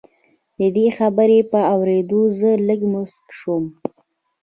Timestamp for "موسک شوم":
2.93-3.63